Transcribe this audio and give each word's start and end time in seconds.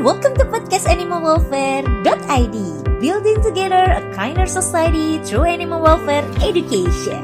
welcome 0.00 0.32
to 0.32 0.48
podcast 0.48 0.88
animalwelfare.id 0.88 2.56
Building 3.04 3.36
together 3.44 3.84
a 3.84 4.00
kinder 4.16 4.48
society 4.48 5.20
through 5.20 5.44
animal 5.44 5.76
welfare 5.76 6.24
education. 6.40 7.20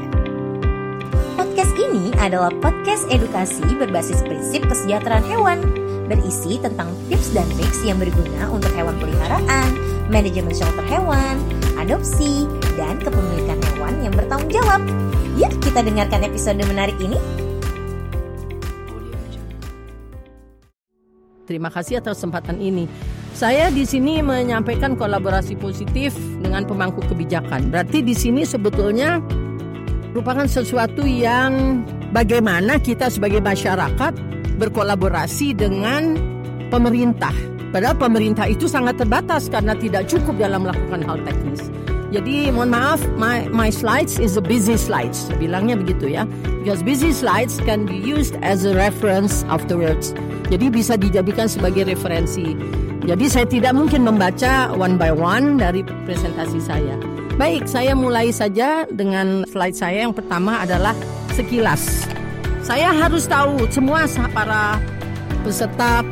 Podcast 1.33 1.73
ini 1.73 2.13
adalah 2.21 2.53
podcast 2.61 3.09
edukasi 3.09 3.65
berbasis 3.81 4.21
prinsip 4.21 4.61
kesejahteraan 4.69 5.25
hewan 5.25 5.57
Berisi 6.05 6.61
tentang 6.61 6.93
tips 7.09 7.33
dan 7.33 7.49
triks 7.57 7.81
yang 7.81 7.97
berguna 7.97 8.45
untuk 8.53 8.69
hewan 8.77 8.93
peliharaan, 9.01 9.73
manajemen 10.13 10.53
shelter 10.53 10.85
hewan, 10.85 11.41
adopsi, 11.81 12.45
dan 12.77 13.01
kepemilikan 13.01 13.57
hewan 13.73 14.05
yang 14.05 14.13
bertanggung 14.13 14.53
jawab 14.53 14.85
Yuk 15.33 15.49
kita 15.65 15.81
dengarkan 15.81 16.29
episode 16.29 16.61
menarik 16.61 16.97
ini 17.01 17.17
Terima 21.47 21.71
kasih 21.71 22.03
atas 22.03 22.19
kesempatan 22.19 22.59
ini. 22.59 22.91
Saya 23.31 23.71
di 23.71 23.87
sini 23.87 24.19
menyampaikan 24.19 24.99
kolaborasi 24.99 25.55
positif 25.55 26.11
dengan 26.43 26.67
pemangku 26.67 26.99
kebijakan. 27.07 27.71
Berarti 27.71 28.03
di 28.03 28.11
sini 28.11 28.43
sebetulnya 28.43 29.23
merupakan 30.11 30.43
sesuatu 30.43 31.07
yang 31.07 31.79
bagaimana 32.11 32.83
kita 32.83 33.07
sebagai 33.07 33.39
masyarakat 33.39 34.11
berkolaborasi 34.59 35.55
dengan 35.55 36.19
pemerintah. 36.67 37.31
Padahal 37.71 37.95
pemerintah 37.95 38.51
itu 38.51 38.67
sangat 38.67 38.99
terbatas 38.99 39.47
karena 39.47 39.71
tidak 39.79 40.03
cukup 40.11 40.35
dalam 40.35 40.67
melakukan 40.67 40.99
hal 41.07 41.15
teknis. 41.23 41.71
Jadi 42.07 42.47
mohon 42.55 42.71
maaf, 42.71 43.03
my, 43.19 43.51
my 43.51 43.67
slides 43.67 44.15
is 44.15 44.39
a 44.39 44.43
busy 44.43 44.79
slides. 44.79 45.27
Bilangnya 45.35 45.75
begitu 45.75 46.15
ya. 46.15 46.23
Because 46.63 46.79
busy 46.79 47.11
slides 47.11 47.59
can 47.67 47.83
be 47.83 47.99
used 47.99 48.39
as 48.39 48.63
a 48.63 48.71
reference 48.71 49.43
afterwards. 49.51 50.15
Jadi 50.47 50.71
bisa 50.71 50.95
dijadikan 50.95 51.51
sebagai 51.51 51.83
referensi. 51.83 52.55
Jadi 53.03 53.25
saya 53.27 53.47
tidak 53.47 53.75
mungkin 53.75 54.07
membaca 54.07 54.71
one 54.71 54.95
by 54.95 55.11
one 55.11 55.59
dari 55.59 55.83
presentasi 56.07 56.63
saya. 56.63 56.95
Baik, 57.35 57.67
saya 57.67 57.91
mulai 57.91 58.31
saja 58.31 58.87
dengan 58.87 59.43
slide 59.51 59.75
saya. 59.75 60.07
Yang 60.07 60.23
pertama 60.23 60.63
adalah 60.63 60.95
sekilas. 61.35 62.07
Saya 62.63 62.91
harus 62.95 63.27
tahu 63.27 63.67
semua 63.67 64.07
para 64.31 64.79
peserta 65.43 66.03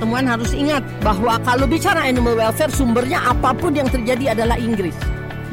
pertemuan 0.00 0.24
harus 0.24 0.56
ingat 0.56 0.80
bahwa 1.04 1.36
kalau 1.44 1.68
bicara 1.68 2.08
animal 2.08 2.32
welfare 2.32 2.72
sumbernya 2.72 3.20
apa 3.20 3.52
pun 3.52 3.76
yang 3.76 3.84
terjadi 3.84 4.32
adalah 4.32 4.56
Inggris, 4.56 4.96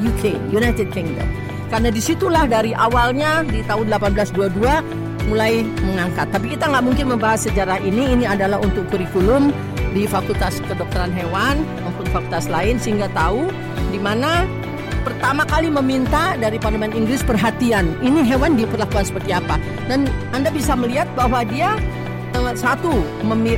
UK, 0.01 0.37
United 0.53 0.89
Kingdom. 0.93 1.27
Karena 1.67 1.91
di 1.91 1.99
situlah 1.99 2.47
dari 2.47 2.71
awalnya 2.71 3.43
di 3.43 3.59
tahun 3.67 3.91
1822 3.91 5.27
mulai 5.27 5.61
mengangkat. 5.83 6.31
Tapi 6.31 6.55
kita 6.55 6.71
nggak 6.71 6.83
mungkin 6.83 7.05
membahas 7.11 7.43
sejarah 7.47 7.83
ini. 7.83 8.15
Ini 8.15 8.25
adalah 8.31 8.63
untuk 8.63 8.87
kurikulum 8.87 9.51
di 9.91 10.07
Fakultas 10.07 10.63
Kedokteran 10.63 11.11
Hewan 11.11 11.63
maupun 11.83 12.05
fakultas 12.11 12.47
lain 12.47 12.79
sehingga 12.79 13.11
tahu 13.11 13.51
di 13.91 13.99
mana 13.99 14.47
pertama 15.03 15.47
kali 15.47 15.71
meminta 15.71 16.35
dari 16.35 16.59
Parlemen 16.59 16.91
Inggris 16.91 17.23
perhatian. 17.23 17.95
Ini 18.03 18.27
hewan 18.27 18.59
diperlakukan 18.59 19.07
seperti 19.07 19.31
apa. 19.31 19.55
Dan 19.87 20.07
Anda 20.35 20.51
bisa 20.51 20.75
melihat 20.75 21.07
bahwa 21.15 21.43
dia 21.47 21.79
satu 22.57 22.89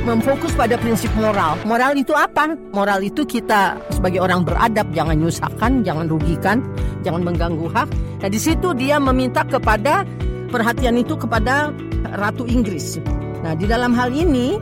memfokus 0.04 0.52
pada 0.52 0.76
prinsip 0.76 1.08
moral. 1.16 1.56
Moral 1.64 1.96
itu 1.96 2.12
apa? 2.12 2.52
Moral 2.76 3.00
itu 3.00 3.24
kita 3.24 3.80
sebagai 3.88 4.20
orang 4.20 4.44
beradab 4.44 4.92
jangan 4.92 5.16
nyusahkan, 5.16 5.80
jangan 5.80 6.06
rugikan, 6.10 6.60
jangan 7.00 7.24
mengganggu 7.24 7.66
hak. 7.72 7.88
Nah 8.20 8.28
di 8.28 8.36
situ 8.36 8.76
dia 8.76 9.00
meminta 9.00 9.40
kepada 9.46 10.04
perhatian 10.50 10.98
itu 11.00 11.14
kepada 11.16 11.72
Ratu 12.18 12.44
Inggris. 12.44 12.98
Nah, 13.40 13.56
di 13.56 13.64
dalam 13.64 13.96
hal 13.96 14.12
ini 14.12 14.58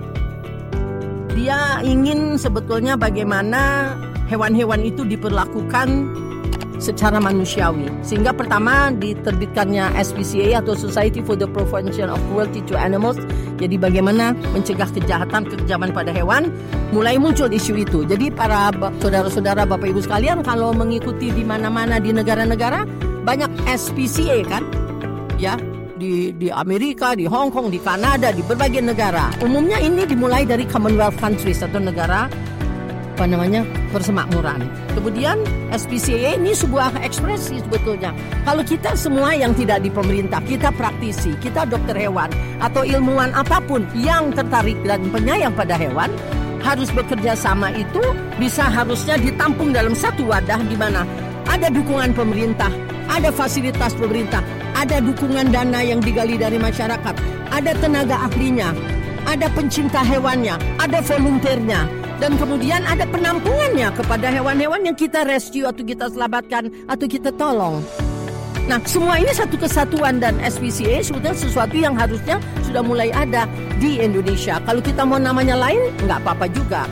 dia 1.34 1.82
ingin 1.82 2.36
sebetulnya 2.38 2.94
bagaimana 2.94 3.94
hewan-hewan 4.28 4.84
itu 4.84 5.02
diperlakukan 5.02 6.12
secara 6.78 7.18
manusiawi. 7.18 7.90
Sehingga 8.06 8.30
pertama 8.30 8.94
diterbitkannya 8.94 9.98
SPCA 9.98 10.62
atau 10.62 10.78
Society 10.78 11.24
for 11.26 11.34
the 11.34 11.50
Prevention 11.50 12.06
of 12.06 12.22
Cruelty 12.30 12.62
to 12.70 12.78
Animals. 12.78 13.18
Jadi 13.58 13.76
bagaimana 13.76 14.32
mencegah 14.54 14.88
kejahatan 14.88 15.50
kekejaman 15.50 15.90
pada 15.90 16.14
hewan, 16.14 16.54
mulai 16.94 17.18
muncul 17.18 17.50
isu 17.50 17.82
itu. 17.82 18.06
Jadi 18.06 18.30
para 18.30 18.70
saudara-saudara 19.02 19.66
Bapak 19.66 19.90
Ibu 19.90 20.00
sekalian 20.00 20.46
kalau 20.46 20.70
mengikuti 20.72 21.34
di 21.34 21.42
mana-mana 21.42 21.98
di 21.98 22.14
negara-negara 22.14 22.86
banyak 23.26 23.50
SPCA 23.66 24.46
kan? 24.46 24.62
Ya, 25.38 25.58
di 25.98 26.30
di 26.38 26.48
Amerika, 26.48 27.12
di 27.18 27.26
Hong 27.26 27.50
Kong, 27.50 27.74
di 27.74 27.82
Kanada, 27.82 28.30
di 28.30 28.40
berbagai 28.46 28.80
negara. 28.80 29.34
Umumnya 29.42 29.82
ini 29.82 30.06
dimulai 30.06 30.46
dari 30.46 30.64
Commonwealth 30.64 31.18
countries 31.18 31.60
atau 31.60 31.82
negara 31.82 32.30
apa 33.18 33.26
namanya 33.26 33.66
persemakmuran. 33.90 34.62
Kemudian 34.94 35.42
SPCA 35.74 36.38
ini 36.38 36.54
sebuah 36.54 37.02
ekspresi 37.02 37.58
sebetulnya. 37.66 38.14
Kalau 38.46 38.62
kita 38.62 38.94
semua 38.94 39.34
yang 39.34 39.50
tidak 39.58 39.82
di 39.82 39.90
pemerintah, 39.90 40.38
kita 40.46 40.70
praktisi, 40.70 41.34
kita 41.42 41.66
dokter 41.66 41.98
hewan 41.98 42.30
atau 42.62 42.86
ilmuwan 42.86 43.34
apa 43.34 43.58
pun 43.66 43.82
yang 43.98 44.30
tertarik 44.30 44.78
dan 44.86 45.02
penyayang 45.10 45.50
pada 45.50 45.74
hewan, 45.74 46.14
harus 46.62 46.94
bekerja 46.94 47.34
sama 47.34 47.74
itu 47.74 47.98
bisa 48.38 48.70
harusnya 48.70 49.18
ditampung 49.18 49.74
dalam 49.74 49.98
satu 49.98 50.22
wadah 50.22 50.62
di 50.70 50.78
mana 50.78 51.02
ada 51.50 51.74
dukungan 51.74 52.14
pemerintah, 52.14 52.70
ada 53.10 53.34
fasilitas 53.34 53.98
pemerintah, 53.98 54.46
ada 54.78 55.02
dukungan 55.02 55.50
dana 55.50 55.82
yang 55.82 55.98
digali 55.98 56.38
dari 56.38 56.54
masyarakat, 56.54 57.18
ada 57.50 57.74
tenaga 57.82 58.30
ahlinya, 58.30 58.70
ada 59.26 59.50
pencinta 59.50 60.06
hewannya, 60.06 60.54
ada 60.78 61.02
volunteernya, 61.02 61.97
dan 62.18 62.34
kemudian 62.36 62.82
ada 62.84 63.06
penampungannya 63.08 63.94
kepada 63.94 64.28
hewan-hewan 64.30 64.82
yang 64.86 64.96
kita 64.98 65.22
rescue 65.26 65.66
atau 65.66 65.82
kita 65.82 66.10
selamatkan 66.10 66.70
atau 66.90 67.06
kita 67.06 67.30
tolong. 67.34 67.82
Nah, 68.68 68.76
semua 68.84 69.16
ini 69.16 69.32
satu 69.32 69.56
kesatuan 69.56 70.20
dan 70.20 70.36
SPCA 70.44 71.00
sudah 71.00 71.32
sesuatu 71.32 71.72
yang 71.72 71.96
harusnya 71.96 72.36
sudah 72.68 72.84
mulai 72.84 73.08
ada 73.16 73.48
di 73.80 73.96
Indonesia. 73.96 74.60
Kalau 74.60 74.84
kita 74.84 75.08
mau 75.08 75.16
namanya 75.16 75.56
lain, 75.56 75.88
nggak 76.04 76.20
apa-apa 76.20 76.52
juga. 76.52 76.84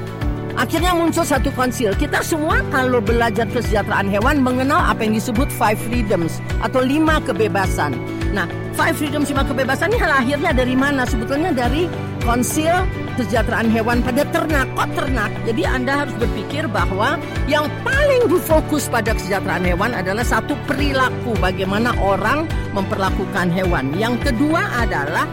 Akhirnya 0.57 0.97
muncul 0.97 1.21
satu 1.21 1.53
konsil. 1.53 1.93
Kita 2.01 2.25
semua 2.25 2.65
kalau 2.73 3.05
belajar 3.05 3.45
kesejahteraan 3.53 4.09
hewan 4.09 4.41
mengenal 4.41 4.81
apa 4.81 5.05
yang 5.05 5.13
disebut 5.21 5.53
five 5.53 5.77
freedoms 5.77 6.41
atau 6.65 6.81
lima 6.81 7.21
kebebasan. 7.21 7.93
Nah, 8.33 8.49
five 8.73 8.97
freedoms 8.97 9.29
lima 9.29 9.45
kebebasan 9.45 9.93
ini 9.93 10.01
lahirnya 10.01 10.57
dari 10.57 10.73
mana? 10.73 11.05
Sebetulnya 11.05 11.53
dari 11.53 11.85
konsil 12.27 12.75
kesejahteraan 13.15 13.71
hewan 13.71 14.03
pada 14.03 14.27
ternak. 14.35 14.67
Kok 14.75 14.91
ternak? 14.99 15.31
Jadi 15.47 15.63
Anda 15.63 16.05
harus 16.05 16.15
berpikir 16.19 16.67
bahwa 16.67 17.17
yang 17.47 17.71
paling 17.87 18.27
difokus 18.27 18.91
pada 18.91 19.15
kesejahteraan 19.15 19.63
hewan 19.63 19.95
adalah 19.95 20.27
satu 20.27 20.59
perilaku 20.67 21.39
bagaimana 21.39 21.95
orang 22.03 22.51
memperlakukan 22.75 23.55
hewan. 23.55 23.95
Yang 23.95 24.29
kedua 24.29 24.67
adalah 24.83 25.25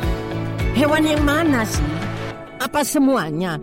hewan 0.78 1.03
yang 1.03 1.26
mana 1.26 1.66
sih? 1.66 1.90
Apa 2.62 2.86
semuanya? 2.86 3.58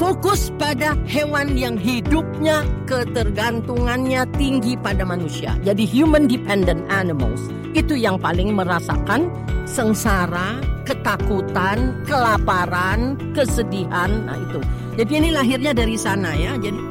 fokus 0.00 0.48
pada 0.56 0.96
hewan 1.04 1.60
yang 1.60 1.76
hidupnya 1.76 2.64
ketergantungannya 2.88 4.24
tinggi 4.40 4.72
pada 4.80 5.04
manusia. 5.04 5.52
Jadi 5.60 5.84
human 5.84 6.24
dependent 6.24 6.80
animals 6.88 7.52
itu 7.76 8.00
yang 8.00 8.16
paling 8.16 8.56
merasakan 8.56 9.28
sengsara, 9.68 10.56
ketakutan, 10.90 11.94
kelaparan, 12.02 13.14
kesedihan. 13.30 14.10
Nah 14.26 14.34
itu. 14.34 14.58
Jadi 14.98 15.12
ini 15.22 15.30
lahirnya 15.30 15.70
dari 15.70 15.94
sana 15.94 16.34
ya. 16.34 16.58
Jadi 16.58 16.82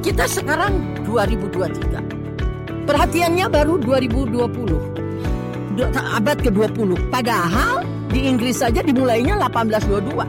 kita 0.00 0.24
sekarang 0.24 1.04
2023. 1.04 2.88
Perhatiannya 2.88 3.46
baru 3.52 3.76
2020. 3.76 5.92
Abad 5.92 6.38
ke-20. 6.40 6.96
Padahal 7.12 7.84
di 8.08 8.24
Inggris 8.28 8.60
saja 8.60 8.80
dimulainya 8.80 9.36
1822. 9.36 10.24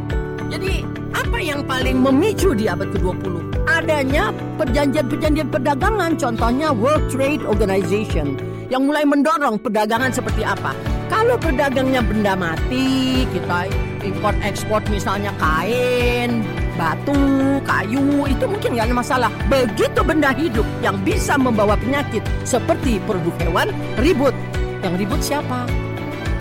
Jadi 0.51 0.83
apa 1.15 1.39
yang 1.39 1.63
paling 1.63 2.03
memicu 2.03 2.51
di 2.53 2.67
abad 2.67 2.91
ke-20? 2.91 3.55
Adanya 3.63 4.35
perjanjian-perjanjian 4.59 5.49
perdagangan, 5.49 6.19
contohnya 6.19 6.75
World 6.75 7.07
Trade 7.07 7.47
Organization 7.47 8.35
yang 8.67 8.85
mulai 8.85 9.07
mendorong 9.07 9.57
perdagangan 9.59 10.13
seperti 10.13 10.45
apa. 10.45 10.92
Kalau 11.11 11.35
perdagangnya 11.35 12.01
benda 12.03 12.33
mati, 12.35 13.23
kita 13.31 13.67
import 14.03 14.35
ekspor 14.43 14.79
misalnya 14.87 15.31
kain, 15.39 16.43
batu, 16.75 17.59
kayu, 17.63 18.27
itu 18.27 18.45
mungkin 18.47 18.75
nggak 18.75 18.87
ada 18.91 18.95
masalah. 18.95 19.31
Begitu 19.47 19.99
benda 20.03 20.31
hidup 20.35 20.67
yang 20.83 20.99
bisa 21.03 21.35
membawa 21.39 21.75
penyakit 21.79 22.23
seperti 22.43 22.99
produk 23.03 23.35
hewan, 23.43 23.67
ribut. 23.99 24.35
Yang 24.83 24.93
ribut 24.99 25.21
siapa? 25.23 25.63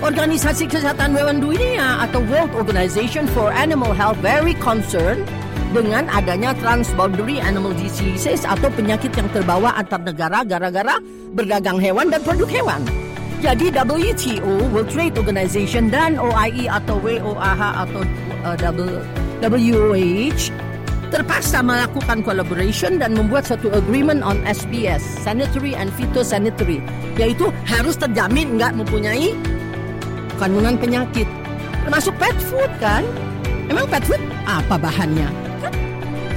Organisasi 0.02 0.66
Kesehatan 0.66 1.14
Hewan 1.14 1.38
Dunia 1.38 2.02
atau 2.02 2.18
World 2.26 2.50
Organization 2.58 3.30
for 3.30 3.54
Animal 3.54 3.94
Health 3.94 4.18
very 4.18 4.58
concerned 4.58 5.22
dengan 5.70 6.10
adanya 6.10 6.52
transboundary 6.58 7.38
animal 7.38 7.72
diseases 7.78 8.42
atau 8.42 8.66
penyakit 8.74 9.14
yang 9.14 9.30
terbawa 9.30 9.72
antar 9.78 10.02
negara 10.02 10.42
gara-gara 10.42 10.98
berdagang 11.32 11.78
hewan 11.78 12.10
dan 12.10 12.20
produk 12.26 12.50
hewan. 12.50 12.82
Jadi 13.42 13.74
WTO 13.74 14.70
World 14.70 14.86
Trade 14.86 15.18
Organization 15.18 15.90
dan 15.90 16.14
OIE 16.14 16.70
atau 16.70 17.02
WOAH 17.02 17.58
atau 17.58 18.06
uh, 18.46 18.54
WOH 19.42 20.54
terpaksa 21.10 21.58
melakukan 21.58 22.22
collaboration 22.22 23.02
dan 23.02 23.18
membuat 23.18 23.50
satu 23.50 23.74
agreement 23.74 24.22
on 24.22 24.38
SPS, 24.46 25.02
sanitary 25.02 25.74
and 25.74 25.90
phytosanitary, 25.98 26.78
yaitu 27.18 27.50
harus 27.66 27.98
terjamin 27.98 28.62
nggak 28.62 28.78
mempunyai 28.78 29.34
kandungan 30.38 30.78
penyakit, 30.78 31.26
termasuk 31.82 32.14
pet 32.22 32.38
food 32.46 32.70
kan? 32.78 33.02
Emang 33.66 33.90
pet 33.90 34.06
food 34.06 34.22
apa 34.46 34.78
bahannya? 34.78 35.26
Kan 35.58 35.74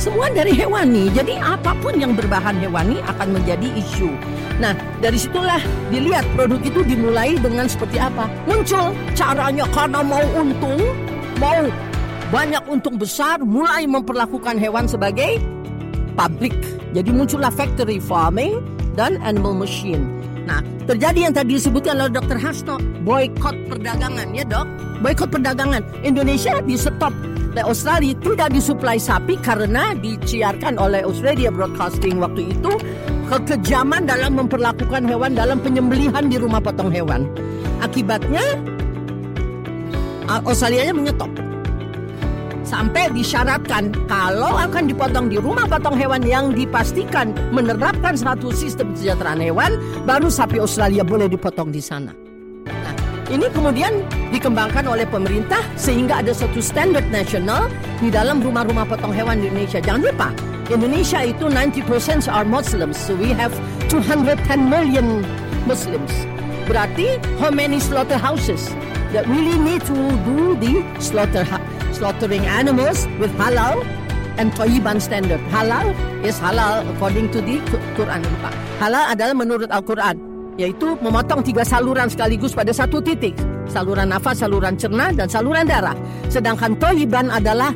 semua 0.02 0.34
dari 0.34 0.58
hewani, 0.58 1.14
jadi 1.14 1.38
apa 1.38 1.78
pun 1.86 2.02
yang 2.02 2.18
berbahan 2.18 2.58
hewani 2.58 2.98
akan 3.06 3.38
menjadi 3.38 3.70
isu. 3.78 4.10
Nah, 4.56 4.72
dari 5.04 5.20
situlah 5.20 5.60
dilihat 5.92 6.24
produk 6.32 6.60
itu 6.64 6.80
dimulai 6.88 7.36
dengan 7.36 7.68
seperti 7.68 8.00
apa. 8.00 8.32
Muncul 8.48 8.96
caranya 9.12 9.68
karena 9.76 10.00
mau 10.00 10.24
untung, 10.32 10.80
mau 11.44 11.68
banyak 12.32 12.64
untung 12.72 12.96
besar 12.96 13.44
mulai 13.44 13.84
memperlakukan 13.84 14.56
hewan 14.56 14.88
sebagai 14.88 15.44
publik. 16.16 16.56
Jadi 16.96 17.12
muncullah 17.12 17.52
factory 17.52 18.00
farming 18.00 18.64
dan 18.96 19.20
animal 19.28 19.52
machine. 19.52 20.08
Nah, 20.48 20.64
terjadi 20.88 21.28
yang 21.28 21.34
tadi 21.36 21.58
disebutkan 21.60 22.00
oleh 22.00 22.14
Dr. 22.14 22.40
Hasno, 22.40 22.80
boykot 23.04 23.56
perdagangan 23.68 24.32
ya 24.32 24.48
dok. 24.48 24.70
Boykot 25.04 25.30
perdagangan. 25.34 25.84
Indonesia 26.08 26.64
di 26.64 26.80
stop. 26.80 27.12
Oleh 27.56 27.72
Australia 27.72 28.12
tidak 28.20 28.52
disuplai 28.52 29.00
sapi 29.00 29.40
karena 29.40 29.96
diciarkan 29.96 30.76
oleh 30.76 31.08
Australia 31.08 31.48
Broadcasting 31.48 32.20
waktu 32.20 32.52
itu 32.52 32.72
kekejaman 33.30 34.06
dalam 34.06 34.38
memperlakukan 34.38 35.04
hewan 35.10 35.34
dalam 35.34 35.58
penyembelihan 35.62 36.30
di 36.30 36.38
rumah 36.38 36.62
potong 36.62 36.94
hewan. 36.94 37.26
Akibatnya 37.82 38.42
Australia 40.26 40.90
menyetop 40.90 41.30
sampai 42.66 43.14
disyaratkan 43.14 43.94
kalau 44.10 44.58
akan 44.58 44.90
dipotong 44.90 45.30
di 45.30 45.38
rumah 45.38 45.70
potong 45.70 45.94
hewan 45.94 46.26
yang 46.26 46.50
dipastikan 46.52 47.30
menerapkan 47.54 48.18
satu 48.18 48.50
sistem 48.50 48.90
kesejahteraan 48.98 49.40
hewan, 49.40 49.78
baru 50.10 50.28
sapi 50.34 50.58
Australia 50.58 51.06
boleh 51.06 51.30
dipotong 51.30 51.70
di 51.70 51.80
sana. 51.80 52.10
Nah, 52.66 52.94
ini 53.30 53.46
kemudian 53.54 54.02
dikembangkan 54.34 54.90
oleh 54.90 55.06
pemerintah 55.06 55.62
sehingga 55.78 56.26
ada 56.26 56.34
satu 56.34 56.58
standar 56.58 57.06
nasional 57.14 57.70
di 58.02 58.10
dalam 58.10 58.42
rumah-rumah 58.42 58.90
potong 58.90 59.14
hewan 59.14 59.46
di 59.46 59.54
Indonesia. 59.54 59.78
Jangan 59.78 60.02
lupa, 60.02 60.30
Indonesia 60.74 61.22
itu 61.22 61.46
90% 61.46 62.26
are 62.26 62.46
Muslims, 62.46 62.98
so 62.98 63.14
we 63.14 63.30
have 63.38 63.54
210 63.94 64.66
million 64.66 65.22
Muslims. 65.70 66.10
Berarti 66.66 67.22
how 67.38 67.54
many 67.54 67.78
slaughterhouses 67.78 68.74
that 69.14 69.30
really 69.30 69.62
need 69.62 69.86
to 69.86 69.98
do 70.26 70.58
the 70.58 70.82
slaughter 70.98 71.46
slaughtering 71.94 72.44
animals 72.50 73.06
with 73.22 73.30
halal 73.38 73.86
and 74.42 74.52
Toyiban 74.58 75.00
standard. 75.00 75.40
Halal 75.54 75.94
is 76.26 76.36
halal 76.42 76.84
according 76.98 77.32
to 77.32 77.40
the 77.40 77.62
Quran. 77.96 78.26
Halal 78.82 79.06
adalah 79.14 79.36
menurut 79.38 79.70
Al-Quran, 79.72 80.18
yaitu 80.60 81.00
memotong 81.00 81.46
tiga 81.46 81.64
saluran 81.64 82.12
sekaligus 82.12 82.52
pada 82.52 82.76
satu 82.76 83.00
titik. 83.00 83.38
Saluran 83.70 84.12
nafas, 84.12 84.44
saluran 84.44 84.76
cerna, 84.76 85.14
dan 85.14 85.30
saluran 85.32 85.70
darah. 85.70 85.96
Sedangkan 86.28 86.76
Toyiban 86.82 87.32
adalah 87.32 87.72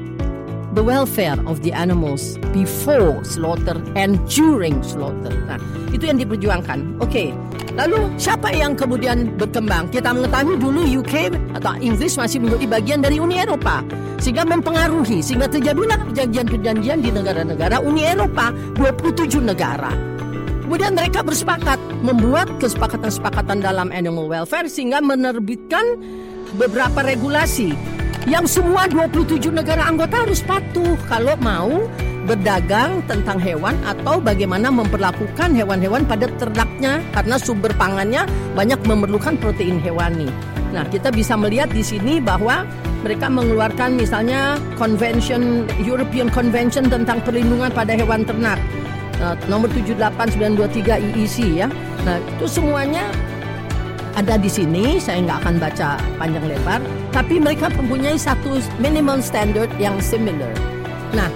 the 0.74 0.83
welfare 0.83 1.38
of 1.50 1.62
the 1.66 1.74
animals 1.74 2.38
before 2.54 3.24
slaughter 3.25 3.77
and 3.98 4.21
during 4.30 4.81
slaughter. 4.86 5.33
Nah, 5.50 5.57
itu 5.89 6.10
yang 6.10 6.21
diperjuangkan. 6.21 7.01
Oke. 7.01 7.10
Okay. 7.10 7.30
Lalu 7.77 8.12
siapa 8.19 8.51
yang 8.51 8.75
kemudian 8.75 9.39
berkembang? 9.39 9.88
Kita 9.88 10.12
mengetahui 10.12 10.60
dulu 10.60 10.83
UK 10.83 11.31
atau 11.56 11.80
Inggris 11.80 12.19
masih 12.19 12.44
menjadi 12.44 12.66
bagian 12.75 13.00
dari 13.00 13.24
Uni 13.24 13.39
Eropa 13.39 13.80
sehingga 14.19 14.44
mempengaruhi 14.44 15.24
sehingga 15.24 15.48
terjadilah 15.48 15.95
perjanjian-perjanjian 16.12 17.00
di 17.00 17.10
negara-negara 17.13 17.80
Uni 17.80 18.04
Eropa 18.04 18.51
27 18.75 19.39
negara. 19.39 19.95
Kemudian 20.68 20.94
mereka 20.94 21.24
bersepakat 21.24 21.80
membuat 22.04 22.51
kesepakatan-kesepakatan 22.60 23.63
dalam 23.63 23.89
animal 23.95 24.27
welfare 24.27 24.68
sehingga 24.68 25.00
menerbitkan 25.01 25.98
beberapa 26.60 27.00
regulasi 27.01 27.74
yang 28.30 28.46
semua 28.46 28.86
27 28.86 29.50
negara 29.50 29.90
anggota 29.90 30.22
harus 30.22 30.46
patuh 30.46 30.94
kalau 31.10 31.34
mau 31.42 31.90
berdagang 32.30 33.02
tentang 33.10 33.42
hewan 33.42 33.74
atau 33.81 34.22
bagaimana 34.22 34.70
memperlakukan 34.70 35.50
hewan-hewan 35.58 36.06
pada 36.06 36.30
ternaknya 36.38 37.02
karena 37.10 37.42
sumber 37.42 37.74
pangannya 37.74 38.30
banyak 38.54 38.78
memerlukan 38.86 39.34
protein 39.42 39.81
hewani. 39.81 40.30
Nah, 40.70 40.86
kita 40.86 41.10
bisa 41.10 41.34
melihat 41.34 41.74
di 41.74 41.81
sini 41.81 42.22
bahwa 42.22 42.70
mereka 43.02 43.34
mengeluarkan 43.34 43.98
misalnya 43.98 44.62
Convention 44.78 45.66
European 45.82 46.30
Convention 46.30 46.86
tentang 46.86 47.18
perlindungan 47.25 47.74
pada 47.74 47.98
hewan 47.98 48.22
ternak 48.22 48.62
uh, 49.25 49.34
nomor 49.50 49.74
78923 49.74 51.18
EEC 51.18 51.66
ya. 51.66 51.68
Nah, 52.06 52.22
itu 52.22 52.46
semuanya 52.46 53.10
ada 54.14 54.38
di 54.38 54.52
sini. 54.52 55.02
Saya 55.02 55.25
nggak 55.25 55.40
akan 55.42 55.56
baca 55.58 55.90
panjang 56.22 56.46
lebar, 56.46 56.82
tapi 57.10 57.42
mereka 57.42 57.70
mempunyai 57.74 58.18
satu 58.18 58.62
minimum 58.78 59.22
standard 59.24 59.70
yang 59.82 59.98
similar. 59.98 60.54
Nah, 61.14 61.30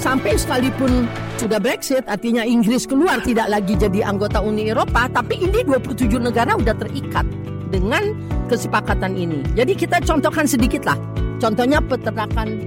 sampai 0.00 0.36
sekalipun 0.36 1.04
sudah 1.36 1.58
Brexit, 1.58 2.06
artinya 2.06 2.46
Inggris 2.46 2.86
keluar 2.86 3.20
tidak 3.20 3.50
lagi 3.50 3.74
jadi 3.74 4.06
anggota 4.06 4.40
Uni 4.40 4.70
Eropa, 4.70 5.10
tapi 5.10 5.42
ini 5.42 5.66
27 5.66 6.22
negara 6.22 6.54
sudah 6.56 6.76
terikat 6.76 7.26
dengan 7.72 8.14
kesepakatan 8.46 9.16
ini. 9.16 9.40
Jadi 9.56 9.72
kita 9.74 9.98
contohkan 10.04 10.44
sedikit 10.44 10.84
lah. 10.86 10.98
Contohnya 11.40 11.82
peternakan. 11.82 12.60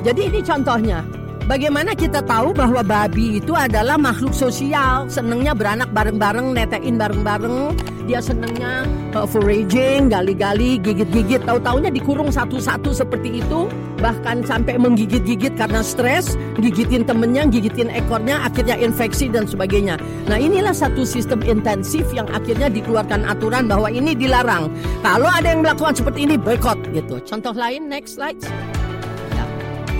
Jadi 0.00 0.20
ini 0.32 0.40
contohnya. 0.40 1.04
Bagaimana 1.44 1.92
kita 1.92 2.24
tahu 2.24 2.56
bahwa 2.56 2.80
babi 2.80 3.36
itu 3.36 3.52
adalah 3.52 4.00
makhluk 4.00 4.32
sosial, 4.32 5.04
senengnya 5.12 5.52
beranak 5.52 5.92
bareng-bareng, 5.92 6.56
netein 6.56 6.96
bareng-bareng, 6.96 7.76
dia 8.08 8.24
senengnya 8.24 8.88
uh, 9.12 9.28
foraging, 9.28 10.08
gali-gali, 10.08 10.80
gigit-gigit, 10.80 11.44
tahu-taunya 11.44 11.92
dikurung 11.92 12.32
satu-satu 12.32 12.96
seperti 12.96 13.44
itu, 13.44 13.68
bahkan 14.00 14.40
sampai 14.40 14.80
menggigit-gigit 14.80 15.52
karena 15.60 15.84
stres, 15.84 16.32
gigitin 16.56 17.04
temennya, 17.04 17.44
gigitin 17.52 17.92
ekornya, 17.92 18.40
akhirnya 18.48 18.80
infeksi 18.80 19.28
dan 19.28 19.44
sebagainya. 19.44 20.00
Nah 20.32 20.40
inilah 20.40 20.72
satu 20.72 21.04
sistem 21.04 21.44
intensif 21.44 22.08
yang 22.16 22.24
akhirnya 22.32 22.72
dikeluarkan 22.72 23.20
aturan 23.28 23.68
bahwa 23.68 23.92
ini 23.92 24.16
dilarang. 24.16 24.72
Kalau 25.04 25.28
ada 25.28 25.52
yang 25.52 25.60
melakukan 25.60 25.92
seperti 25.92 26.24
ini, 26.24 26.40
boykot 26.40 26.80
gitu. 26.96 27.20
Contoh 27.28 27.52
lain, 27.52 27.92
next 27.92 28.16
slide. 28.16 28.40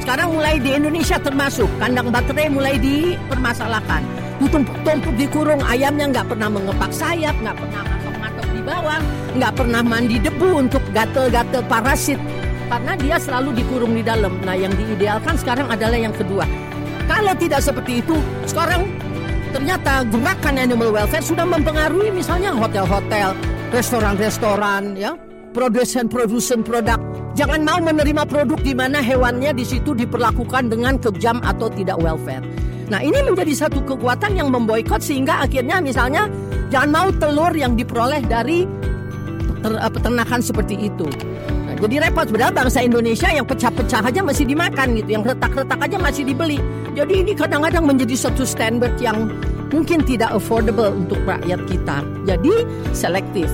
Sekarang 0.04 0.36
mulai 0.36 0.60
di 0.60 0.76
Indonesia 0.76 1.16
termasuk 1.16 1.64
kandang 1.80 2.12
baterai 2.12 2.52
mulai 2.52 2.76
dipermasalahkan. 2.76 4.04
Tumpuk-tumpuk 4.36 5.16
dikurung 5.16 5.64
ayamnya 5.64 6.12
nggak 6.12 6.28
pernah 6.28 6.52
mengepak 6.52 6.92
sayap, 6.92 7.32
nggak 7.40 7.56
pernah 7.56 7.82
matok-matok 7.88 8.46
di 8.52 8.60
bawah, 8.68 9.00
nggak 9.32 9.52
pernah 9.56 9.80
mandi 9.80 10.20
debu 10.20 10.48
untuk 10.60 10.84
gatel-gatel 10.92 11.64
parasit 11.72 12.20
karena 12.68 12.92
dia 13.00 13.16
selalu 13.16 13.56
dikurung 13.56 13.96
di 13.96 14.04
dalam. 14.04 14.36
Nah 14.44 14.52
yang 14.52 14.76
diidealkan 14.76 15.40
sekarang 15.40 15.72
adalah 15.72 15.96
yang 15.96 16.12
kedua. 16.12 16.44
Kalau 17.08 17.32
tidak 17.40 17.64
seperti 17.64 18.04
itu, 18.04 18.20
sekarang 18.44 18.84
ternyata 19.56 20.04
gerakan 20.12 20.60
animal 20.60 20.92
welfare 20.92 21.24
sudah 21.24 21.48
mempengaruhi 21.48 22.12
misalnya 22.12 22.52
hotel-hotel, 22.52 23.32
restoran-restoran, 23.72 25.00
ya, 25.00 25.16
produsen-produsen 25.56 26.60
produk 26.60 27.00
Jangan 27.34 27.66
mau 27.66 27.82
menerima 27.82 28.30
produk 28.30 28.62
di 28.62 28.78
mana 28.78 29.02
hewannya 29.02 29.50
di 29.58 29.66
situ 29.66 29.90
diperlakukan 29.90 30.70
dengan 30.70 30.94
kejam 31.02 31.42
atau 31.42 31.66
tidak 31.66 31.98
welfare. 31.98 32.46
Nah 32.86 33.02
ini 33.02 33.26
menjadi 33.26 33.66
satu 33.66 33.82
kekuatan 33.82 34.38
yang 34.38 34.54
memboikot 34.54 35.02
sehingga 35.02 35.42
akhirnya 35.42 35.82
misalnya 35.82 36.30
jangan 36.70 36.90
mau 36.94 37.08
telur 37.10 37.50
yang 37.50 37.74
diperoleh 37.74 38.22
dari 38.30 38.62
eh, 39.66 39.90
peternakan 39.90 40.40
seperti 40.46 40.86
itu. 40.86 41.10
Nah, 41.66 41.74
jadi 41.74 42.06
repot 42.06 42.30
padahal 42.30 42.54
bangsa 42.54 42.86
Indonesia 42.86 43.26
yang 43.26 43.42
pecah-pecah 43.50 44.06
aja 44.06 44.20
masih 44.22 44.46
dimakan 44.46 44.94
gitu, 44.94 45.10
yang 45.18 45.26
retak-retak 45.26 45.80
aja 45.82 45.98
masih 45.98 46.22
dibeli. 46.22 46.62
Jadi 46.94 47.26
ini 47.26 47.32
kadang-kadang 47.34 47.82
menjadi 47.82 48.14
satu 48.14 48.46
standar 48.46 48.94
yang 49.02 49.26
mungkin 49.74 50.06
tidak 50.06 50.30
affordable 50.30 50.94
untuk 50.94 51.18
rakyat 51.26 51.58
kita. 51.66 51.98
Jadi 52.30 52.62
selektif. 52.94 53.50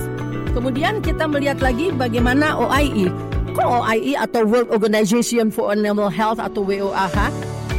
Kemudian 0.53 1.01
kita 1.01 1.25
melihat 1.25 1.63
lagi 1.63 1.89
bagaimana 1.95 2.53
OIE 2.59 3.30
kok 3.51 3.67
OIE 3.67 4.15
atau 4.15 4.47
World 4.47 4.71
Organization 4.71 5.51
for 5.51 5.75
Animal 5.75 6.07
Health 6.07 6.39
atau 6.39 6.63
WOAH 6.63 7.31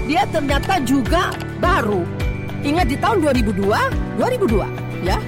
dia 0.04 0.26
ternyata 0.28 0.82
juga 0.84 1.32
baru. 1.62 2.04
Ingat 2.62 2.86
di 2.92 2.96
tahun 3.00 3.24
2002 3.24 3.64
2002 4.20 5.06
ya? 5.06 5.18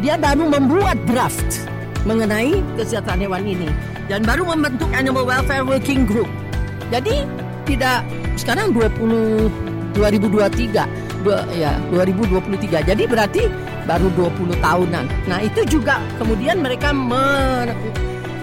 Dia 0.00 0.14
baru 0.20 0.48
membuat 0.48 0.98
draft 1.08 1.68
mengenai 2.08 2.60
kesehatan 2.78 3.22
hewan 3.22 3.44
ini 3.44 3.68
dan 4.06 4.22
baru 4.22 4.46
membentuk 4.46 4.88
Animal 4.94 5.26
Welfare 5.26 5.66
Working 5.66 6.06
Group. 6.06 6.30
Jadi 6.88 7.26
tidak 7.66 8.06
sekarang 8.38 8.70
20 8.72 9.50
2023 9.96 11.06
dua, 11.26 11.42
ya 11.50 11.74
2023 11.90 12.86
jadi 12.86 13.02
berarti 13.08 13.50
baru 13.86 14.06
20 14.14 14.54
tahunan. 14.62 15.04
Nah 15.26 15.38
itu 15.42 15.66
juga 15.66 15.98
kemudian 16.22 16.62
mereka 16.62 16.94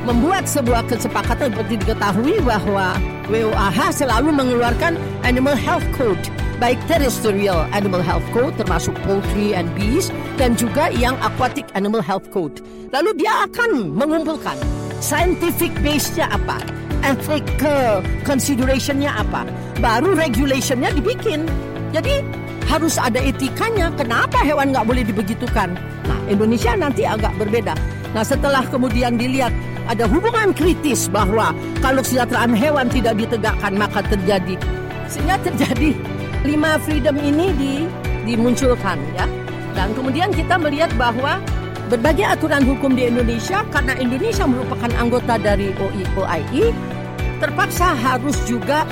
membuat 0.03 0.45
sebuah 0.45 0.87
kesepakatan 0.91 1.55
seperti 1.55 1.79
diketahui 1.83 2.39
bahwa 2.43 2.95
WOAH 3.31 3.91
selalu 3.95 4.35
mengeluarkan 4.35 4.99
Animal 5.23 5.55
Health 5.55 5.87
Code 5.95 6.21
baik 6.63 6.79
terrestrial 6.87 7.67
animal 7.75 7.99
health 7.99 8.23
code 8.31 8.55
termasuk 8.55 8.95
poultry 9.03 9.51
and 9.51 9.67
bees 9.75 10.07
dan 10.39 10.55
juga 10.55 10.87
yang 10.95 11.11
aquatic 11.19 11.67
animal 11.75 11.99
health 11.99 12.23
code. 12.31 12.63
Lalu 12.95 13.19
dia 13.19 13.43
akan 13.43 13.91
mengumpulkan 13.91 14.55
scientific 15.03 15.75
base-nya 15.83 16.31
apa, 16.31 16.63
ethical 17.03 17.99
consideration-nya 18.23 19.11
apa, 19.11 19.43
baru 19.83 20.15
regulation-nya 20.15 20.95
dibikin. 20.95 21.43
Jadi 21.91 22.23
harus 22.71 22.95
ada 22.95 23.19
etikanya. 23.19 23.91
Kenapa 23.99 24.39
hewan 24.41 24.71
nggak 24.71 24.87
boleh 24.87 25.03
dibegitukan? 25.03 25.75
Nah, 26.07 26.19
Indonesia 26.31 26.73
nanti 26.79 27.03
agak 27.03 27.35
berbeda. 27.35 27.75
Nah, 28.15 28.23
setelah 28.23 28.63
kemudian 28.71 29.19
dilihat 29.19 29.51
ada 29.87 30.07
hubungan 30.07 30.55
kritis 30.55 31.11
bahwa 31.11 31.51
kalau 31.83 31.99
kesejahteraan 31.99 32.55
hewan 32.55 32.87
tidak 32.87 33.19
ditegakkan 33.19 33.75
maka 33.75 33.99
terjadi 34.07 34.55
sehingga 35.11 35.37
terjadi 35.43 35.91
lima 36.47 36.79
freedom 36.83 37.15
ini 37.19 37.51
di, 37.55 37.73
dimunculkan 38.27 38.99
ya. 39.15 39.25
Dan 39.73 39.91
kemudian 39.97 40.29
kita 40.29 40.55
melihat 40.61 40.93
bahwa 40.95 41.41
berbagai 41.89 42.25
aturan 42.25 42.61
hukum 42.63 42.93
di 42.93 43.09
Indonesia 43.09 43.65
karena 43.73 43.97
Indonesia 43.97 44.45
merupakan 44.45 44.91
anggota 45.01 45.35
dari 45.41 45.73
OII 46.15 46.69
terpaksa 47.41 47.97
harus 47.97 48.37
juga 48.47 48.85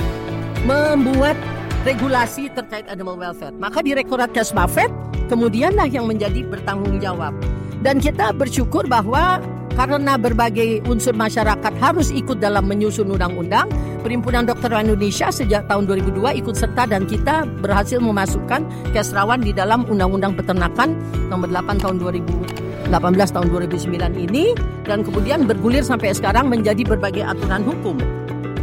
membuat 0.66 1.38
regulasi 1.82 2.50
terkait 2.52 2.86
animal 2.90 3.18
welfare. 3.18 3.54
Maka 3.56 3.82
Direktorat 3.82 4.30
Kesbafet 4.30 4.90
kemudianlah 5.26 5.88
yang 5.88 6.06
menjadi 6.06 6.44
bertanggung 6.46 6.98
jawab. 7.02 7.34
Dan 7.82 7.98
kita 7.98 8.30
bersyukur 8.30 8.86
bahwa 8.86 9.42
karena 9.72 10.20
berbagai 10.20 10.84
unsur 10.84 11.16
masyarakat 11.16 11.72
harus 11.80 12.12
ikut 12.12 12.38
dalam 12.38 12.68
menyusun 12.68 13.08
undang-undang, 13.08 13.68
Perhimpunan 14.02 14.42
Dokter 14.42 14.74
Indonesia 14.74 15.30
sejak 15.30 15.70
tahun 15.70 15.86
2002 15.86 16.42
ikut 16.42 16.58
serta 16.58 16.90
dan 16.90 17.06
kita 17.06 17.46
berhasil 17.62 18.02
memasukkan 18.02 18.66
kesrawan 18.90 19.38
di 19.38 19.54
dalam 19.54 19.86
Undang-Undang 19.86 20.34
Peternakan 20.42 20.98
nomor 21.30 21.46
8 21.46 21.78
tahun 21.78 22.02
2018 22.02 22.90
tahun 23.30 23.46
2009 23.54 24.26
ini 24.26 24.58
dan 24.90 25.06
kemudian 25.06 25.46
bergulir 25.46 25.86
sampai 25.86 26.10
sekarang 26.18 26.50
menjadi 26.50 26.82
berbagai 26.82 27.22
aturan 27.22 27.62
hukum. 27.62 27.94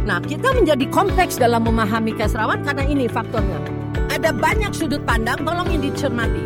Nah, 0.04 0.20
kita 0.20 0.52
menjadi 0.52 0.84
kompleks 0.92 1.40
dalam 1.40 1.64
memahami 1.64 2.12
kesrawan 2.12 2.60
karena 2.60 2.84
ini 2.84 3.08
faktornya. 3.08 3.64
Ada 4.12 4.36
banyak 4.36 4.76
sudut 4.76 5.00
pandang, 5.08 5.40
tolong 5.40 5.72
ini 5.72 5.88
dicermati. 5.88 6.44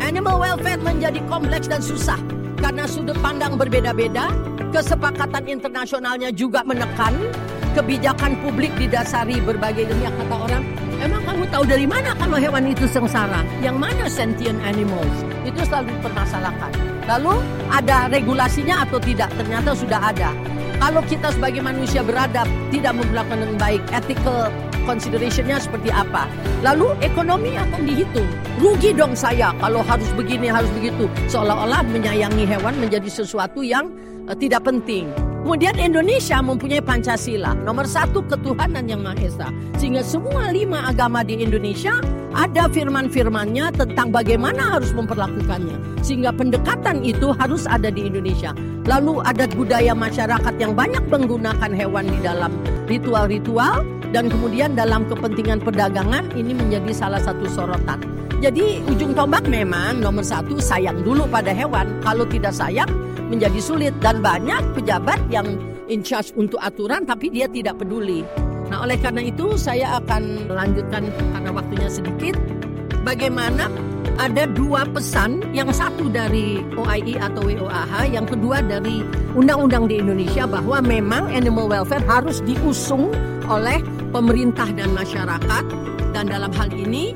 Animal 0.00 0.40
welfare 0.40 0.80
menjadi 0.80 1.20
kompleks 1.28 1.68
dan 1.68 1.84
susah 1.84 2.18
karena 2.62 2.86
sudut 2.86 3.18
pandang 3.18 3.58
berbeda-beda, 3.58 4.30
kesepakatan 4.70 5.50
internasionalnya 5.50 6.30
juga 6.30 6.62
menekan 6.62 7.10
kebijakan 7.74 8.38
publik 8.38 8.70
didasari 8.78 9.42
berbagai 9.42 9.90
dunia 9.90 10.14
kata 10.14 10.36
orang. 10.38 10.64
Emang 11.02 11.26
kamu 11.26 11.50
tahu 11.50 11.66
dari 11.66 11.82
mana 11.90 12.14
kalau 12.14 12.38
hewan 12.38 12.70
itu 12.70 12.86
sengsara? 12.86 13.42
Yang 13.58 13.76
mana 13.82 14.06
sentient 14.06 14.62
animals? 14.62 15.26
Itu 15.42 15.66
selalu 15.66 15.90
dipermasalahkan. 15.98 16.70
Lalu 17.10 17.34
ada 17.74 18.06
regulasinya 18.06 18.86
atau 18.86 19.02
tidak? 19.02 19.34
Ternyata 19.34 19.74
sudah 19.74 19.98
ada. 20.14 20.30
Kalau 20.78 21.02
kita 21.10 21.34
sebagai 21.34 21.58
manusia 21.66 22.06
beradab 22.06 22.46
tidak 22.70 22.94
menggunakan 22.94 23.36
dengan 23.42 23.58
baik 23.58 23.82
ethical 23.90 24.54
considerationnya 24.84 25.58
seperti 25.58 25.88
apa. 25.88 26.26
Lalu 26.60 26.94
ekonomi 27.00 27.54
akan 27.56 27.82
dihitung. 27.86 28.28
Rugi 28.60 28.94
dong 28.94 29.16
saya 29.16 29.50
kalau 29.58 29.82
harus 29.82 30.08
begini 30.14 30.50
harus 30.50 30.70
begitu. 30.78 31.10
Seolah-olah 31.30 31.82
menyayangi 31.88 32.44
hewan 32.46 32.78
menjadi 32.78 33.08
sesuatu 33.08 33.64
yang 33.64 33.90
uh, 34.30 34.36
tidak 34.36 34.62
penting. 34.66 35.10
Kemudian 35.42 35.74
Indonesia 35.74 36.38
mempunyai 36.38 36.78
Pancasila, 36.78 37.58
nomor 37.66 37.82
satu 37.82 38.22
ketuhanan 38.30 38.86
yang 38.86 39.02
Maha 39.02 39.26
Esa. 39.26 39.48
Sehingga 39.74 40.06
semua 40.06 40.54
lima 40.54 40.86
agama 40.86 41.26
di 41.26 41.42
Indonesia 41.42 41.98
ada 42.32 42.68
firman-firmannya 42.68 43.72
tentang 43.76 44.08
bagaimana 44.12 44.76
harus 44.76 44.92
memperlakukannya. 44.96 46.02
Sehingga 46.02 46.32
pendekatan 46.32 47.04
itu 47.04 47.32
harus 47.36 47.68
ada 47.68 47.92
di 47.92 48.08
Indonesia. 48.08 48.56
Lalu 48.88 49.22
ada 49.22 49.46
budaya 49.52 49.94
masyarakat 49.94 50.54
yang 50.58 50.74
banyak 50.74 51.04
menggunakan 51.06 51.70
hewan 51.70 52.10
di 52.10 52.18
dalam 52.24 52.50
ritual-ritual 52.90 53.86
dan 54.10 54.28
kemudian 54.28 54.76
dalam 54.76 55.08
kepentingan 55.08 55.62
perdagangan 55.62 56.28
ini 56.36 56.52
menjadi 56.52 56.92
salah 56.92 57.20
satu 57.22 57.48
sorotan. 57.48 58.02
Jadi 58.42 58.82
ujung 58.90 59.14
tombak 59.14 59.46
memang 59.46 60.02
nomor 60.02 60.26
satu 60.26 60.58
sayang 60.58 61.06
dulu 61.06 61.30
pada 61.30 61.54
hewan. 61.54 61.86
Kalau 62.02 62.26
tidak 62.26 62.50
sayang 62.50 62.90
menjadi 63.30 63.60
sulit 63.62 63.94
dan 64.02 64.18
banyak 64.18 64.60
pejabat 64.74 65.22
yang 65.30 65.46
in 65.86 66.02
charge 66.02 66.34
untuk 66.34 66.58
aturan 66.58 67.06
tapi 67.06 67.30
dia 67.30 67.46
tidak 67.46 67.78
peduli. 67.78 68.26
Nah, 68.72 68.88
oleh 68.88 68.96
karena 68.96 69.28
itu 69.28 69.52
saya 69.60 70.00
akan 70.00 70.48
melanjutkan 70.48 71.12
karena 71.12 71.50
waktunya 71.52 71.88
sedikit 71.92 72.40
bagaimana 73.04 73.68
ada 74.16 74.48
dua 74.48 74.88
pesan, 74.88 75.44
yang 75.52 75.68
satu 75.68 76.08
dari 76.08 76.64
OII 76.80 77.20
atau 77.20 77.44
WOAH, 77.44 78.08
yang 78.08 78.24
kedua 78.24 78.64
dari 78.64 79.04
undang-undang 79.36 79.92
di 79.92 80.00
Indonesia 80.00 80.48
bahwa 80.48 80.80
memang 80.80 81.28
animal 81.36 81.68
welfare 81.68 82.04
harus 82.08 82.40
diusung 82.48 83.12
oleh 83.44 83.76
pemerintah 84.08 84.72
dan 84.72 84.88
masyarakat 84.96 85.64
dan 86.16 86.32
dalam 86.32 86.48
hal 86.56 86.72
ini 86.72 87.12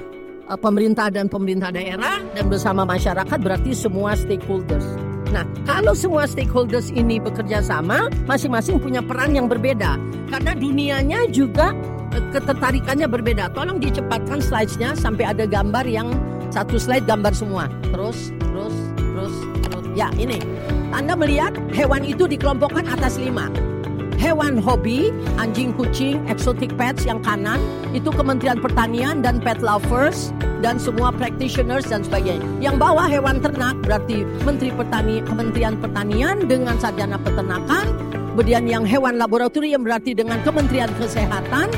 eh, 0.53 0.59
pemerintah 0.61 1.09
dan 1.09 1.25
pemerintah 1.33 1.73
daerah 1.73 2.21
dan 2.37 2.53
bersama 2.53 2.85
masyarakat 2.85 3.39
berarti 3.41 3.73
semua 3.73 4.13
stakeholders. 4.13 5.06
Nah, 5.35 5.43
kalau 5.67 5.93
semua 5.93 6.27
stakeholders 6.29 6.95
ini 6.95 7.19
bekerja 7.19 7.59
sama, 7.63 8.07
masing-masing 8.31 8.79
punya 8.79 9.03
peran 9.03 9.35
yang 9.35 9.51
berbeda. 9.51 9.99
Karena 10.31 10.53
dunianya 10.55 11.27
juga 11.31 11.75
eh, 12.15 12.23
ketertarikannya 12.31 13.11
berbeda. 13.11 13.51
Tolong 13.55 13.83
dicepatkan 13.83 14.39
slides-nya 14.39 14.95
sampai 14.95 15.27
ada 15.27 15.45
gambar 15.47 15.87
yang 15.87 16.15
satu 16.55 16.79
slide 16.79 17.05
gambar 17.05 17.35
semua. 17.35 17.67
Terus, 17.91 18.31
terus, 18.39 18.77
terus, 18.95 19.35
terus. 19.67 19.85
Ya, 19.99 20.13
ini. 20.15 20.39
Anda 20.95 21.19
melihat 21.19 21.53
hewan 21.75 22.07
itu 22.07 22.31
dikelompokkan 22.31 22.87
atas 22.87 23.19
lima. 23.19 23.51
Hewan 24.17 24.57
hobi, 24.57 25.13
anjing 25.37 25.77
kucing, 25.77 26.25
exotic 26.27 26.73
pets 26.81 27.05
yang 27.05 27.21
kanan, 27.21 27.61
itu 27.93 28.09
Kementerian 28.09 28.57
Pertanian 28.59 29.21
dan 29.21 29.45
pet 29.45 29.61
lovers, 29.61 30.33
dan 30.65 30.81
semua 30.81 31.13
practitioners 31.13 31.85
dan 31.89 32.01
sebagainya. 32.01 32.45
Yang 32.59 32.77
bawah 32.81 33.05
hewan 33.05 33.45
ternak 33.45 33.77
berarti 33.85 34.25
Menteri 34.49 34.73
Pertani, 34.73 35.21
Kementerian 35.21 35.77
Pertanian 35.77 36.49
dengan 36.49 36.81
sarjana 36.81 37.21
peternakan, 37.21 37.93
kemudian 38.33 38.65
yang 38.65 38.85
hewan 38.89 39.21
laboratorium 39.21 39.85
berarti 39.85 40.17
dengan 40.17 40.41
Kementerian 40.43 40.89
Kesehatan, 40.97 41.69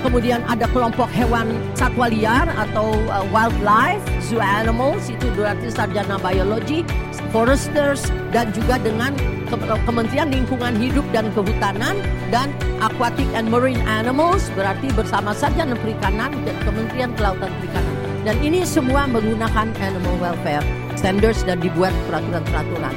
kemudian 0.00 0.40
ada 0.48 0.64
kelompok 0.72 1.12
hewan 1.12 1.52
satwa 1.76 2.08
liar 2.08 2.48
atau 2.56 2.96
uh, 3.12 3.24
wildlife, 3.30 4.02
zoo 4.24 4.40
animals 4.40 5.12
itu 5.12 5.28
berarti 5.36 5.68
sarjana 5.68 6.16
biologi, 6.16 6.82
foresters 7.30 8.08
dan 8.32 8.48
juga 8.56 8.80
dengan 8.80 9.12
Kementerian 9.60 10.28
Lingkungan 10.32 10.74
Hidup 10.80 11.04
dan 11.12 11.28
Kehutanan 11.36 12.00
dan 12.32 12.48
Aquatic 12.80 13.28
and 13.36 13.52
Marine 13.52 13.80
Animals 13.84 14.48
berarti 14.56 14.88
bersama 14.96 15.36
sarjana 15.36 15.76
perikanan 15.76 16.32
dan 16.48 16.56
Kementerian 16.64 17.12
Kelautan 17.14 17.52
Perikanan. 17.60 17.94
Dan 18.22 18.36
ini 18.38 18.62
semua 18.62 19.04
menggunakan 19.10 19.74
animal 19.82 20.14
welfare 20.22 20.62
standards 20.94 21.42
dan 21.42 21.58
dibuat 21.58 21.90
peraturan-peraturan. 22.06 22.94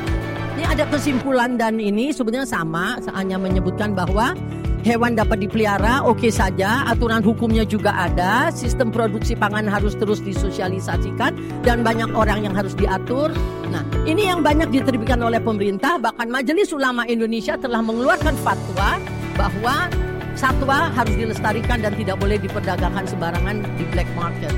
Ini 0.55 0.63
ada 0.71 0.87
kesimpulan 0.87 1.59
dan 1.59 1.81
ini 1.81 2.15
sebenarnya 2.15 2.47
sama, 2.47 2.95
hanya 3.11 3.35
menyebutkan 3.35 3.91
bahwa 3.91 4.37
hewan 4.85 5.17
dapat 5.17 5.41
dipelihara, 5.41 6.05
oke 6.05 6.21
okay 6.21 6.29
saja, 6.29 6.85
aturan 6.85 7.25
hukumnya 7.25 7.65
juga 7.65 7.89
ada, 7.89 8.53
sistem 8.53 8.93
produksi 8.93 9.33
pangan 9.33 9.65
harus 9.65 9.97
terus 9.97 10.21
disosialisasikan 10.21 11.33
dan 11.65 11.81
banyak 11.81 12.13
orang 12.13 12.45
yang 12.45 12.53
harus 12.53 12.77
diatur. 12.77 13.33
Nah, 13.73 13.81
ini 14.05 14.29
yang 14.29 14.45
banyak 14.45 14.69
diterbitkan 14.69 15.17
oleh 15.25 15.41
pemerintah, 15.41 15.97
bahkan 15.97 16.29
Majelis 16.29 16.69
Ulama 16.69 17.09
Indonesia 17.09 17.57
telah 17.57 17.81
mengeluarkan 17.81 18.37
fatwa 18.45 19.01
bahwa 19.33 19.89
satwa 20.37 20.93
harus 20.93 21.17
dilestarikan 21.17 21.81
dan 21.81 21.97
tidak 21.97 22.21
boleh 22.21 22.37
diperdagangkan 22.37 23.09
sembarangan 23.09 23.65
di 23.81 23.83
black 23.89 24.07
market 24.13 24.53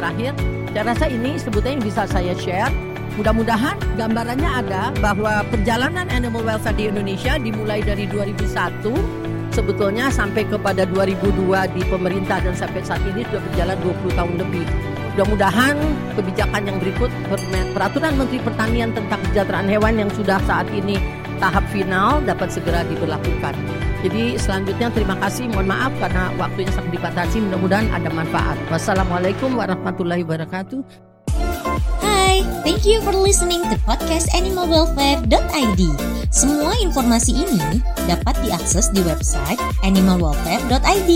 terakhir, 0.00 0.32
saya 0.72 0.84
rasa 0.88 1.06
ini 1.12 1.36
sebetulnya 1.36 1.76
yang 1.76 1.84
bisa 1.84 2.02
saya 2.08 2.32
share. 2.40 2.72
Mudah-mudahan 3.18 3.76
gambarannya 4.00 4.48
ada 4.64 4.94
bahwa 5.02 5.44
perjalanan 5.52 6.08
animal 6.08 6.46
welfare 6.46 6.72
di 6.78 6.88
Indonesia 6.88 7.36
dimulai 7.36 7.84
dari 7.84 8.08
2001 8.08 9.19
sebetulnya 9.60 10.08
sampai 10.08 10.48
kepada 10.48 10.88
2002 10.88 11.76
di 11.76 11.82
pemerintah 11.84 12.40
dan 12.40 12.56
sampai 12.56 12.80
saat 12.80 13.04
ini 13.04 13.28
sudah 13.28 13.44
berjalan 13.44 13.76
20 13.84 14.16
tahun 14.16 14.34
lebih. 14.40 14.64
Mudah-mudahan 15.12 15.76
kebijakan 16.16 16.62
yang 16.64 16.76
berikut 16.80 17.12
peraturan 17.76 18.16
Menteri 18.16 18.40
Pertanian 18.40 18.90
tentang 18.96 19.20
kesejahteraan 19.28 19.68
hewan 19.68 20.00
yang 20.00 20.10
sudah 20.16 20.40
saat 20.48 20.64
ini 20.72 20.96
tahap 21.36 21.66
final 21.68 22.24
dapat 22.24 22.48
segera 22.48 22.80
diberlakukan. 22.88 23.52
Jadi 24.00 24.40
selanjutnya 24.40 24.88
terima 24.96 25.12
kasih, 25.20 25.52
mohon 25.52 25.68
maaf 25.68 25.92
karena 26.00 26.32
waktunya 26.40 26.72
sangat 26.72 26.96
dibatasi, 26.96 27.36
mudah-mudahan 27.44 27.88
ada 27.92 28.08
manfaat. 28.08 28.56
Wassalamualaikum 28.72 29.52
warahmatullahi 29.60 30.24
wabarakatuh. 30.24 31.09
Thank 32.62 32.86
you 32.86 33.02
for 33.02 33.12
listening 33.14 33.62
to 33.70 33.76
podcast 33.86 34.30
animalwelfare.id. 34.34 35.82
Semua 36.30 36.72
informasi 36.78 37.34
ini 37.34 37.82
dapat 38.06 38.38
diakses 38.46 38.90
di 38.94 39.02
website 39.02 39.58
animalwelfare.id. 39.82 41.10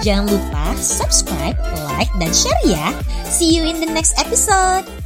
Jangan 0.00 0.26
lupa 0.28 0.64
subscribe, 0.80 1.56
like, 1.96 2.12
dan 2.16 2.32
share 2.32 2.62
ya. 2.64 2.92
See 3.28 3.52
you 3.52 3.68
in 3.68 3.80
the 3.80 3.90
next 3.90 4.16
episode. 4.16 5.03